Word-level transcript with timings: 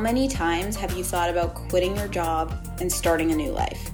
many 0.00 0.26
times 0.26 0.76
have 0.76 0.96
you 0.96 1.04
thought 1.04 1.28
about 1.28 1.54
quitting 1.54 1.94
your 1.96 2.08
job 2.08 2.66
and 2.80 2.90
starting 2.90 3.30
a 3.30 3.36
new 3.36 3.52
life? 3.52 3.90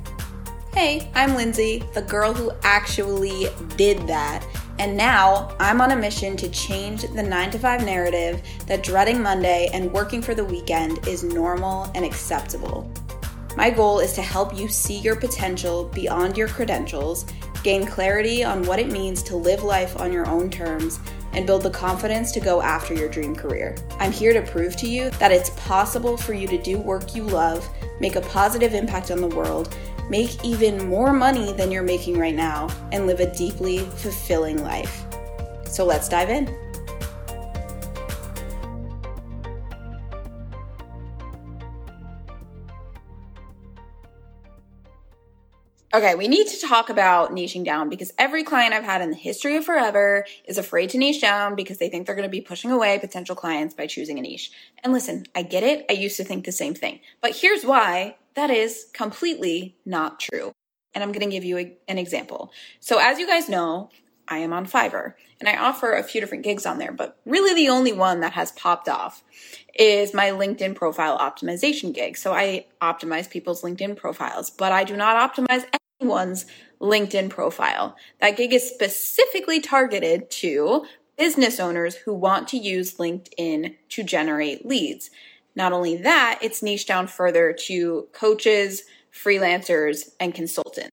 Hey, 0.73 1.11
I'm 1.15 1.35
Lindsay, 1.35 1.83
the 1.95 2.03
girl 2.03 2.33
who 2.33 2.53
actually 2.63 3.49
did 3.77 4.07
that. 4.07 4.47
And 4.79 4.97
now 4.97 5.57
I'm 5.59 5.81
on 5.81 5.93
a 5.93 5.97
mission 5.97 6.37
to 6.37 6.49
change 6.51 7.03
the 7.03 7.23
9 7.23 7.51
to 7.51 7.59
5 7.59 7.85
narrative 7.85 8.41
that 8.67 8.83
dreading 8.83 9.21
Monday 9.21 9.69
and 9.73 9.93
working 9.93 10.23
for 10.23 10.35
the 10.35 10.45
weekend 10.45 11.07
is 11.09 11.25
normal 11.25 11.91
and 11.95 12.05
acceptable. 12.05 12.91
My 13.57 13.71
goal 13.71 14.01
is 14.01 14.13
to 14.13 14.23
help 14.23 14.57
you 14.57 14.69
see 14.69 14.99
your 14.99 15.17
potential 15.17 15.91
beyond 15.95 16.37
your 16.37 16.49
credentials, 16.49 17.25
gain 17.63 17.87
clarity 17.87 18.45
on 18.45 18.63
what 18.65 18.79
it 18.79 18.93
means 18.93 19.23
to 19.25 19.37
live 19.37 19.63
life 19.65 19.99
on 19.99 20.13
your 20.13 20.29
own 20.29 20.51
terms, 20.51 21.01
and 21.37 21.47
build 21.47 21.63
the 21.63 21.71
confidence 21.71 22.33
to 22.33 22.41
go 22.41 22.61
after 22.61 22.95
your 22.95 23.09
dream 23.09 23.37
career. 23.37 23.77
I'm 24.01 24.11
here 24.11 24.33
to 24.33 24.43
prove 24.51 24.77
to 24.79 24.89
you 24.89 25.11
that 25.11 25.31
it's 25.31 25.51
possible 25.51 26.17
for 26.17 26.33
you 26.33 26.49
to 26.49 26.61
do 26.61 26.79
work 26.79 27.15
you 27.15 27.23
love, 27.23 27.69
make 28.01 28.17
a 28.17 28.23
positive 28.23 28.75
impact 28.75 29.11
on 29.11 29.21
the 29.21 29.29
world, 29.29 29.77
make 30.11 30.45
even 30.45 30.89
more 30.89 31.13
money 31.13 31.53
than 31.53 31.71
you're 31.71 31.83
making 31.83 32.19
right 32.19 32.35
now, 32.35 32.69
and 32.91 33.07
live 33.07 33.21
a 33.21 33.33
deeply 33.35 33.79
fulfilling 33.79 34.63
life. 34.63 35.05
So 35.67 35.85
let's 35.85 36.09
dive 36.09 36.31
in. 36.31 36.66
Okay, 45.97 46.15
we 46.15 46.29
need 46.29 46.47
to 46.49 46.61
talk 46.61 46.91
about 46.91 47.31
niching 47.31 47.65
down 47.65 47.89
because 47.89 48.13
every 48.19 48.45
client 48.45 48.75
I've 48.75 48.85
had 48.85 49.01
in 49.01 49.09
the 49.09 49.17
history 49.17 49.57
of 49.57 49.65
forever 49.65 50.27
is 50.45 50.59
afraid 50.59 50.91
to 50.91 50.99
niche 50.99 51.23
down 51.23 51.55
because 51.55 51.79
they 51.79 51.89
think 51.89 52.05
they're 52.05 52.15
going 52.15 52.29
to 52.29 52.31
be 52.31 52.43
pushing 52.43 52.71
away 52.71 52.99
potential 52.99 53.35
clients 53.35 53.73
by 53.73 53.87
choosing 53.87 54.19
a 54.19 54.21
niche. 54.21 54.51
And 54.85 54.93
listen, 54.93 55.25
I 55.35 55.41
get 55.41 55.63
it. 55.63 55.87
I 55.89 55.95
used 55.95 56.19
to 56.19 56.25
think 56.25 56.45
the 56.45 56.53
same 56.53 56.75
thing. 56.75 57.01
But 57.23 57.35
here's 57.35 57.65
why 57.65 58.17
that 58.35 58.51
is 58.51 58.89
completely 58.93 59.75
not 59.87 60.21
true. 60.21 60.53
And 60.95 61.03
I'm 61.03 61.13
going 61.13 61.27
to 61.27 61.35
give 61.35 61.45
you 61.45 61.57
a, 61.57 61.75
an 61.89 61.97
example. 61.97 62.53
So, 62.79 62.99
as 62.99 63.19
you 63.19 63.27
guys 63.27 63.49
know, 63.49 63.89
I 64.29 64.39
am 64.39 64.53
on 64.53 64.67
Fiverr 64.67 65.15
and 65.41 65.49
I 65.49 65.57
offer 65.57 65.93
a 65.93 66.03
few 66.03 66.21
different 66.21 66.45
gigs 66.45 66.67
on 66.67 66.77
there, 66.77 66.93
but 66.93 67.17
really 67.25 67.55
the 67.55 67.71
only 67.71 67.95
one 67.95 68.21
that 68.21 68.33
has 68.33 68.53
popped 68.53 68.89
off 68.89 69.25
is 69.75 70.13
my 70.13 70.27
LinkedIn 70.27 70.75
profile 70.75 71.19
optimization 71.19 71.95
gig. 71.95 72.19
So 72.19 72.35
I 72.35 72.67
optimize 72.83 73.31
people's 73.31 73.63
LinkedIn 73.63 73.97
profiles, 73.97 74.51
but 74.51 74.73
I 74.73 74.85
do 74.85 74.95
not 74.95 75.35
optimize 75.35 75.65
anyone's 76.01 76.47
LinkedIn 76.81 77.31
profile. 77.31 77.97
That 78.21 78.37
gig 78.37 78.53
is 78.53 78.69
specifically 78.69 79.61
targeted 79.61 80.31
to 80.31 80.85
business 81.17 81.59
owners 81.59 81.95
who 81.95 82.13
want 82.13 82.49
to 82.49 82.59
use 82.59 82.97
LinkedIn 82.97 83.77
to 83.89 84.03
generate 84.03 84.67
leads. 84.67 85.11
Not 85.55 85.73
only 85.73 85.97
that, 85.97 86.39
it's 86.43 86.63
niche 86.63 86.87
down 86.87 87.07
further 87.07 87.55
to 87.61 88.09
coaches, 88.13 88.83
freelancers, 89.11 90.11
and 90.21 90.35
consultants. 90.35 90.91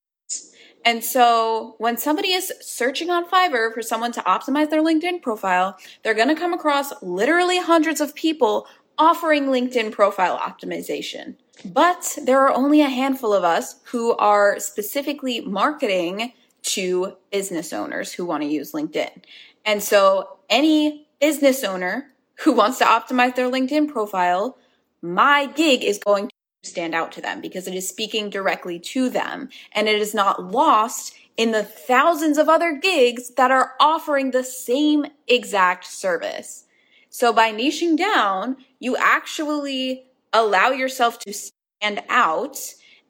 And 0.86 1.04
so 1.04 1.76
when 1.78 1.98
somebody 1.98 2.32
is 2.32 2.52
searching 2.62 3.10
on 3.10 3.30
Fiverr 3.30 3.74
for 3.74 3.82
someone 3.82 4.12
to 4.14 4.22
optimize 4.22 4.70
their 4.70 4.84
LinkedIn 4.84 5.22
profile, 5.22 5.78
they're 6.04 6.14
going 6.14 6.28
to 6.30 6.36
come 6.36 6.54
across 6.54 6.94
literally 7.02 7.58
hundreds 7.58 8.02
of 8.02 8.16
people 8.16 8.68
offering 8.98 9.46
LinkedIn 9.46 9.92
profile 9.92 10.38
optimization. 10.38 11.36
But 11.66 12.18
there 12.22 12.40
are 12.40 12.54
only 12.54 12.82
a 12.82 12.90
handful 12.90 13.34
of 13.34 13.44
us 13.44 13.76
who 13.86 14.16
are 14.18 14.60
specifically 14.60 15.42
marketing 15.42 16.34
to 16.64 17.18
business 17.32 17.74
owners 17.74 18.14
who 18.14 18.26
want 18.26 18.44
to 18.44 18.50
use 18.50 18.72
LinkedIn. 18.72 19.24
And 19.66 19.84
so 19.84 20.40
any 20.50 21.08
business 21.20 21.64
owner 21.64 22.12
who 22.40 22.54
wants 22.54 22.80
to 22.80 22.86
optimize 22.86 23.36
their 23.36 23.50
LinkedIn 23.50 23.88
profile, 23.88 24.58
my 25.02 25.46
gig 25.46 25.84
is 25.84 26.00
going 26.00 26.28
to 26.30 26.34
stand 26.64 26.96
out 26.96 27.12
to 27.14 27.22
them 27.22 27.42
because 27.42 27.68
it 27.68 27.76
is 27.76 27.88
speaking 27.88 28.30
directly 28.30 28.80
to 28.80 29.10
them 29.10 29.50
and 29.74 29.88
it 29.88 30.00
is 30.00 30.14
not 30.14 30.52
lost 30.52 31.14
in 31.36 31.52
the 31.52 31.64
thousands 31.64 32.38
of 32.38 32.48
other 32.48 32.78
gigs 32.78 33.32
that 33.32 33.52
are 33.52 33.74
offering 33.80 34.32
the 34.32 34.44
same 34.44 35.06
exact 35.28 35.86
service. 35.86 36.66
So 37.10 37.32
by 37.32 37.52
niching 37.52 37.98
down, 37.98 38.58
you 38.84 38.98
actually 38.98 40.04
allow 40.34 40.70
yourself 40.72 41.18
to 41.18 41.34
stand 41.34 42.04
out 42.10 42.58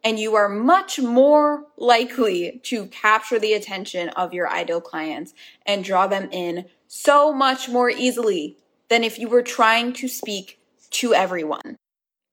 and 0.03 0.19
you 0.19 0.35
are 0.35 0.47
much 0.47 1.00
more 1.00 1.66
likely 1.78 2.61
to 2.63 2.85
capture 2.88 3.39
the 3.39 3.53
attention 3.53 4.09
of 4.09 4.33
your 4.33 4.47
ideal 4.47 4.79
clients 4.79 5.33
and 5.66 5.83
draw 5.83 6.06
them 6.06 6.29
in 6.31 6.66
so 6.88 7.33
much 7.33 7.69
more 7.69 7.89
easily 7.89 8.56
than 8.89 9.03
if 9.03 9.17
you 9.17 9.28
were 9.28 9.41
trying 9.41 9.94
to 9.94 10.07
speak 10.07 10.59
to 10.91 11.16
everyone. 11.16 11.75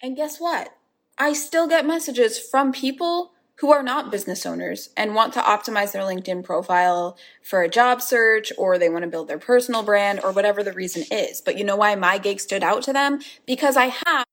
And 0.02 0.16
guess 0.16 0.38
what? 0.38 0.74
I 1.16 1.32
still 1.32 1.66
get 1.66 1.86
messages 1.86 2.38
from 2.38 2.72
people 2.72 3.32
who 3.60 3.70
are 3.70 3.82
not 3.82 4.10
business 4.10 4.46
owners 4.46 4.88
and 4.96 5.14
want 5.14 5.34
to 5.34 5.40
optimize 5.40 5.92
their 5.92 6.02
LinkedIn 6.02 6.42
profile 6.42 7.16
for 7.42 7.62
a 7.62 7.68
job 7.68 8.00
search 8.00 8.50
or 8.56 8.78
they 8.78 8.88
want 8.88 9.02
to 9.02 9.10
build 9.10 9.28
their 9.28 9.38
personal 9.38 9.82
brand 9.82 10.18
or 10.24 10.32
whatever 10.32 10.62
the 10.62 10.72
reason 10.72 11.04
is. 11.10 11.42
But 11.42 11.58
you 11.58 11.64
know 11.64 11.76
why 11.76 11.94
my 11.94 12.16
gig 12.16 12.40
stood 12.40 12.62
out 12.62 12.82
to 12.84 12.92
them? 12.92 13.20
Because 13.46 13.76
I 13.76 13.92
have 14.06 14.26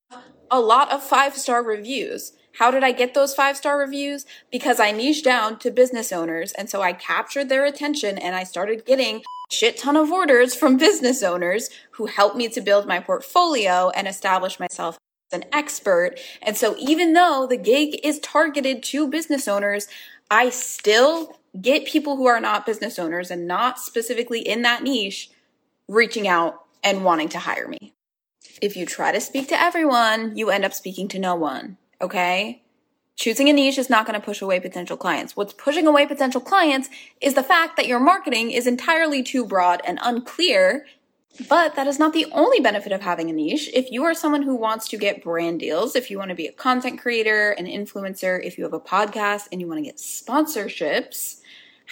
a 0.50 0.62
lot 0.62 0.92
of 0.92 1.04
five 1.04 1.36
star 1.36 1.62
reviews. 1.62 2.34
How 2.54 2.72
did 2.72 2.84
I 2.86 2.94
get 2.94 3.14
those 3.14 3.36
five 3.36 3.58
star 3.58 3.78
reviews? 3.78 4.26
Because 4.50 4.80
I 4.80 4.92
niched 4.92 5.26
down 5.26 5.60
to 5.60 5.72
business 5.72 6.14
owners. 6.14 6.54
And 6.54 6.70
so 6.70 6.82
I 6.82 6.94
captured 6.94 7.50
their 7.50 7.66
attention 7.66 8.18
and 8.18 8.34
I 8.34 8.46
started 8.46 8.86
getting 8.86 9.24
shit 9.52 9.78
ton 9.78 9.98
of 9.98 10.10
orders 10.10 10.56
from 10.56 10.78
business 10.78 11.22
owners 11.22 11.70
who 11.92 12.06
helped 12.06 12.38
me 12.38 12.48
to 12.48 12.62
build 12.62 12.88
my 12.88 13.02
portfolio 13.02 13.90
and 13.90 14.08
establish 14.08 14.58
myself 14.58 14.98
an 15.32 15.44
expert. 15.52 16.16
And 16.42 16.56
so 16.56 16.76
even 16.80 17.14
though 17.14 17.48
the 17.50 17.58
gig 17.58 18.00
is 18.04 18.20
targeted 18.20 18.84
to 18.84 19.08
business 19.08 19.48
owners, 19.48 19.88
I 20.30 20.50
still 20.50 21.38
get 21.60 21.86
people 21.86 22.18
who 22.18 22.28
are 22.28 22.40
not 22.40 22.66
business 22.66 23.00
owners 23.00 23.32
and 23.32 23.48
not 23.48 23.80
specifically 23.80 24.40
in 24.40 24.62
that 24.62 24.84
niche 24.84 25.32
reaching 25.88 26.28
out 26.28 26.64
and 26.84 27.04
wanting 27.04 27.30
to 27.30 27.40
hire 27.40 27.68
me. 27.68 27.94
If 28.62 28.76
you 28.76 28.86
try 28.86 29.12
to 29.12 29.22
speak 29.22 29.50
to 29.50 29.62
everyone, 29.62 30.38
you 30.38 30.50
end 30.50 30.66
up 30.66 30.74
speaking 30.74 31.08
to 31.10 31.20
no 31.20 31.36
one. 31.36 31.78
Okay? 32.02 32.64
Choosing 33.16 33.50
a 33.50 33.54
niche 33.54 33.80
is 33.80 33.90
not 33.90 34.06
going 34.06 34.20
to 34.20 34.24
push 34.24 34.42
away 34.42 34.60
potential 34.60 34.96
clients. 34.96 35.36
What's 35.36 35.54
pushing 35.54 35.88
away 35.88 36.06
potential 36.06 36.40
clients 36.40 36.88
is 37.20 37.34
the 37.34 37.44
fact 37.44 37.76
that 37.78 37.88
your 37.88 38.00
marketing 38.00 38.52
is 38.52 38.68
entirely 38.68 39.24
too 39.24 39.46
broad 39.46 39.82
and 39.86 39.98
unclear 40.04 40.86
but 41.50 41.76
that 41.76 41.88
is 41.88 42.00
not 42.00 42.14
the 42.14 42.26
only 42.32 42.60
benefit 42.60 42.92
of 42.92 43.02
having 43.02 43.30
a 43.30 43.34
niche. 43.34 43.70
If 43.74 43.92
you 43.92 44.04
are 44.04 44.14
someone 44.14 44.42
who 44.42 44.56
wants 44.56 44.88
to 44.90 44.98
get 44.98 45.24
brand 45.24 45.60
deals, 45.60 45.96
if 45.96 46.10
you 46.10 46.18
want 46.18 46.30
to 46.30 46.36
be 46.36 46.48
a 46.48 46.52
content 46.52 47.00
creator, 47.00 47.52
an 47.52 47.66
influencer, 47.66 48.44
if 48.44 48.58
you 48.58 48.64
have 48.64 48.74
a 48.74 48.80
podcast 48.80 49.48
and 49.52 49.62
you 49.62 49.68
want 49.68 49.80
to 49.80 49.84
get 49.84 49.98
sponsorships, 49.98 51.42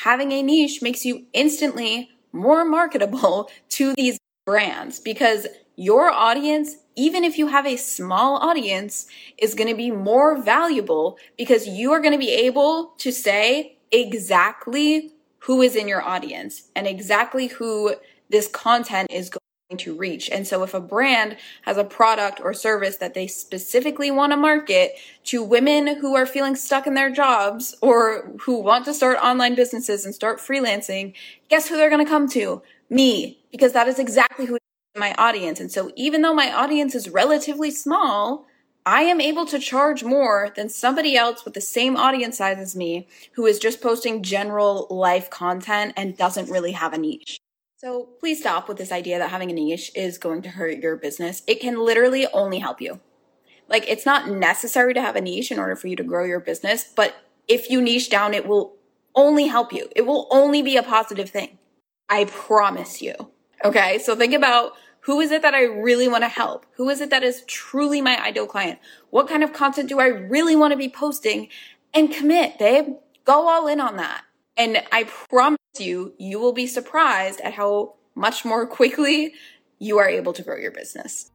having 0.03 0.31
a 0.31 0.41
niche 0.41 0.81
makes 0.81 1.05
you 1.05 1.25
instantly 1.33 2.09
more 2.31 2.65
marketable 2.65 3.49
to 3.69 3.93
these 3.95 4.19
brands 4.45 4.99
because 4.99 5.47
your 5.75 6.09
audience, 6.09 6.77
even 6.95 7.23
if 7.23 7.37
you 7.37 7.47
have 7.47 7.65
a 7.65 7.75
small 7.75 8.37
audience, 8.37 9.07
is 9.37 9.53
going 9.53 9.69
to 9.69 9.75
be 9.75 9.91
more 9.91 10.41
valuable 10.41 11.17
because 11.37 11.67
you 11.67 11.91
are 11.91 11.99
going 11.99 12.13
to 12.13 12.17
be 12.17 12.31
able 12.31 12.93
to 12.97 13.11
say 13.11 13.77
exactly 13.91 15.11
who 15.39 15.61
is 15.61 15.75
in 15.75 15.87
your 15.87 16.01
audience 16.01 16.69
and 16.75 16.87
exactly 16.87 17.47
who 17.47 17.95
this 18.29 18.47
content 18.47 19.09
is 19.11 19.29
going 19.29 19.77
to 19.77 19.95
reach. 19.95 20.29
And 20.29 20.47
so 20.47 20.63
if 20.63 20.73
a 20.73 20.79
brand 20.79 21.37
has 21.63 21.77
a 21.77 21.83
product 21.83 22.39
or 22.41 22.53
service 22.53 22.97
that 22.97 23.13
they 23.13 23.27
specifically 23.27 24.11
want 24.11 24.31
to 24.31 24.37
market 24.37 24.93
to 25.25 25.43
women 25.43 25.99
who 25.99 26.15
are 26.15 26.25
feeling 26.25 26.55
stuck 26.55 26.85
in 26.85 26.93
their 26.93 27.09
jobs 27.09 27.75
or 27.81 28.31
who 28.41 28.59
want 28.59 28.85
to 28.85 28.93
start 28.93 29.17
online 29.21 29.55
businesses 29.55 30.05
and 30.05 30.13
start 30.13 30.39
freelancing, 30.39 31.13
guess 31.49 31.67
who 31.67 31.77
they're 31.77 31.89
going 31.89 32.05
to 32.05 32.09
come 32.09 32.29
to? 32.29 32.61
Me, 32.89 33.39
because 33.51 33.73
that 33.73 33.87
is 33.87 33.97
exactly 33.97 34.45
who 34.45 34.57
my 34.95 35.13
audience. 35.17 35.59
And 35.59 35.71
so 35.71 35.91
even 35.95 36.21
though 36.21 36.33
my 36.33 36.53
audience 36.53 36.95
is 36.95 37.09
relatively 37.09 37.71
small, 37.71 38.45
I 38.85 39.01
am 39.01 39.19
able 39.19 39.45
to 39.47 39.59
charge 39.59 40.03
more 40.03 40.51
than 40.55 40.69
somebody 40.69 41.17
else 41.17 41.43
with 41.43 41.55
the 41.55 41.61
same 41.61 41.97
audience 41.97 42.37
size 42.37 42.59
as 42.59 42.75
me 42.75 43.07
who 43.33 43.45
is 43.45 43.59
just 43.59 43.81
posting 43.81 44.23
general 44.23 44.87
life 44.89 45.29
content 45.29 45.93
and 45.97 46.15
doesn't 46.15 46.49
really 46.49 46.73
have 46.73 46.93
a 46.93 46.97
niche. 46.97 47.39
So 47.85 48.07
please 48.19 48.39
stop 48.39 48.67
with 48.67 48.77
this 48.77 48.91
idea 48.91 49.19
that 49.19 49.29
having 49.29 49.51
a 49.51 49.53
niche 49.53 49.91
is 49.93 50.17
going 50.17 50.41
to 50.41 50.49
hurt 50.49 50.79
your 50.79 50.95
business. 50.95 51.43
It 51.45 51.59
can 51.59 51.77
literally 51.77 52.25
only 52.33 52.57
help 52.57 52.81
you. 52.81 52.99
Like 53.69 53.87
it's 53.87 54.07
not 54.07 54.27
necessary 54.27 54.95
to 54.95 55.01
have 55.03 55.15
a 55.15 55.21
niche 55.21 55.51
in 55.51 55.59
order 55.59 55.75
for 55.75 55.87
you 55.87 55.95
to 55.97 56.03
grow 56.03 56.25
your 56.25 56.39
business, 56.39 56.83
but 56.95 57.13
if 57.47 57.69
you 57.69 57.79
niche 57.83 58.09
down, 58.09 58.33
it 58.33 58.47
will 58.47 58.73
only 59.13 59.45
help 59.45 59.71
you. 59.71 59.87
It 59.95 60.07
will 60.07 60.27
only 60.31 60.63
be 60.63 60.77
a 60.77 60.81
positive 60.81 61.29
thing. 61.29 61.59
I 62.09 62.25
promise 62.25 63.03
you. 63.03 63.13
Okay. 63.63 63.99
So 63.99 64.15
think 64.15 64.33
about 64.33 64.71
who 65.01 65.19
is 65.19 65.29
it 65.29 65.43
that 65.43 65.53
I 65.53 65.65
really 65.65 66.07
want 66.07 66.23
to 66.23 66.27
help? 66.27 66.65
Who 66.77 66.89
is 66.89 67.01
it 67.01 67.11
that 67.11 67.21
is 67.21 67.43
truly 67.45 68.01
my 68.01 68.19
ideal 68.19 68.47
client? 68.47 68.79
What 69.11 69.27
kind 69.27 69.43
of 69.43 69.53
content 69.53 69.89
do 69.89 69.99
I 69.99 70.07
really 70.07 70.55
want 70.55 70.71
to 70.71 70.77
be 70.77 70.89
posting? 70.89 71.49
And 71.93 72.11
commit, 72.11 72.57
babe. 72.57 72.95
Go 73.25 73.47
all 73.47 73.67
in 73.67 73.79
on 73.79 73.97
that. 73.97 74.23
And 74.57 74.81
I 74.91 75.03
promise 75.03 75.59
you, 75.77 76.13
you 76.17 76.39
will 76.39 76.53
be 76.53 76.65
surprised 76.67 77.41
at 77.41 77.53
how 77.53 77.95
much 78.15 78.45
more 78.45 78.65
quickly 78.65 79.33
you 79.79 79.97
are 79.97 80.07
able 80.07 80.31
to 80.33 80.41
grow 80.41 80.55
your 80.55 80.71
business. 80.71 81.29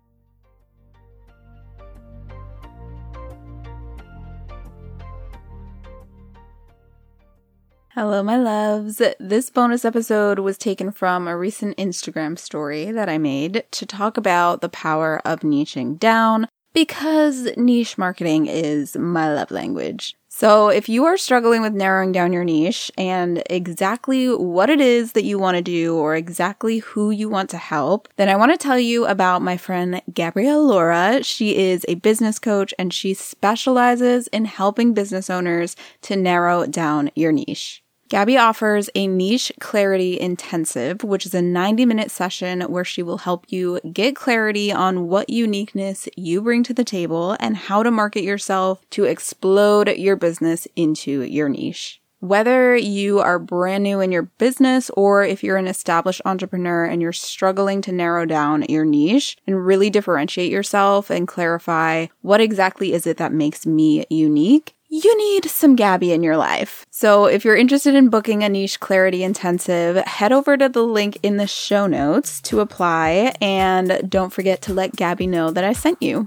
Hello, 7.94 8.22
my 8.22 8.38
loves. 8.38 9.02
This 9.18 9.50
bonus 9.50 9.84
episode 9.84 10.38
was 10.38 10.56
taken 10.56 10.90
from 10.90 11.28
a 11.28 11.36
recent 11.36 11.76
Instagram 11.76 12.38
story 12.38 12.90
that 12.90 13.10
I 13.10 13.18
made 13.18 13.64
to 13.72 13.84
talk 13.84 14.16
about 14.16 14.62
the 14.62 14.70
power 14.70 15.20
of 15.26 15.40
niching 15.40 15.98
down 15.98 16.48
because 16.72 17.48
niche 17.56 17.98
marketing 17.98 18.46
is 18.46 18.96
my 18.96 19.32
love 19.32 19.50
language. 19.50 20.14
So, 20.28 20.68
if 20.68 20.88
you 20.88 21.04
are 21.06 21.16
struggling 21.16 21.60
with 21.60 21.74
narrowing 21.74 22.12
down 22.12 22.32
your 22.32 22.44
niche 22.44 22.90
and 22.96 23.42
exactly 23.50 24.34
what 24.34 24.70
it 24.70 24.80
is 24.80 25.12
that 25.12 25.24
you 25.24 25.38
want 25.38 25.56
to 25.56 25.62
do 25.62 25.96
or 25.96 26.14
exactly 26.14 26.78
who 26.78 27.10
you 27.10 27.28
want 27.28 27.50
to 27.50 27.58
help, 27.58 28.08
then 28.16 28.28
I 28.28 28.36
want 28.36 28.52
to 28.52 28.56
tell 28.56 28.78
you 28.78 29.06
about 29.06 29.42
my 29.42 29.56
friend 29.56 30.00
Gabrielle 30.14 30.64
Laura. 30.64 31.22
She 31.24 31.56
is 31.56 31.84
a 31.88 31.96
business 31.96 32.38
coach 32.38 32.72
and 32.78 32.94
she 32.94 33.12
specializes 33.12 34.28
in 34.28 34.44
helping 34.44 34.94
business 34.94 35.28
owners 35.28 35.74
to 36.02 36.16
narrow 36.16 36.64
down 36.64 37.10
your 37.16 37.32
niche. 37.32 37.82
Gabby 38.10 38.36
offers 38.36 38.90
a 38.96 39.06
niche 39.06 39.52
clarity 39.60 40.18
intensive, 40.18 41.04
which 41.04 41.24
is 41.24 41.32
a 41.32 41.40
90 41.40 41.86
minute 41.86 42.10
session 42.10 42.62
where 42.62 42.84
she 42.84 43.04
will 43.04 43.18
help 43.18 43.46
you 43.50 43.78
get 43.92 44.16
clarity 44.16 44.72
on 44.72 45.06
what 45.06 45.30
uniqueness 45.30 46.08
you 46.16 46.42
bring 46.42 46.64
to 46.64 46.74
the 46.74 46.82
table 46.82 47.36
and 47.38 47.56
how 47.56 47.84
to 47.84 47.90
market 47.92 48.24
yourself 48.24 48.80
to 48.90 49.04
explode 49.04 49.90
your 49.90 50.16
business 50.16 50.66
into 50.74 51.22
your 51.22 51.48
niche. 51.48 52.02
Whether 52.18 52.76
you 52.76 53.20
are 53.20 53.38
brand 53.38 53.84
new 53.84 54.00
in 54.00 54.10
your 54.10 54.22
business 54.24 54.90
or 54.90 55.22
if 55.22 55.44
you're 55.44 55.56
an 55.56 55.68
established 55.68 56.20
entrepreneur 56.24 56.84
and 56.84 57.00
you're 57.00 57.12
struggling 57.12 57.80
to 57.82 57.92
narrow 57.92 58.26
down 58.26 58.64
your 58.68 58.84
niche 58.84 59.36
and 59.46 59.64
really 59.64 59.88
differentiate 59.88 60.50
yourself 60.50 61.10
and 61.10 61.28
clarify 61.28 62.08
what 62.22 62.40
exactly 62.40 62.92
is 62.92 63.06
it 63.06 63.18
that 63.18 63.32
makes 63.32 63.64
me 63.66 64.04
unique, 64.10 64.74
you 64.92 65.16
need 65.16 65.44
some 65.44 65.76
Gabby 65.76 66.12
in 66.12 66.24
your 66.24 66.36
life. 66.36 66.84
So 66.90 67.26
if 67.26 67.44
you're 67.44 67.56
interested 67.56 67.94
in 67.94 68.08
booking 68.08 68.42
a 68.42 68.48
niche 68.48 68.80
clarity 68.80 69.22
intensive, 69.22 69.96
head 70.04 70.32
over 70.32 70.56
to 70.56 70.68
the 70.68 70.82
link 70.82 71.16
in 71.22 71.36
the 71.36 71.46
show 71.46 71.86
notes 71.86 72.40
to 72.42 72.58
apply 72.58 73.32
and 73.40 74.10
don't 74.10 74.32
forget 74.32 74.62
to 74.62 74.74
let 74.74 74.96
Gabby 74.96 75.28
know 75.28 75.52
that 75.52 75.64
I 75.64 75.74
sent 75.74 76.02
you. 76.02 76.26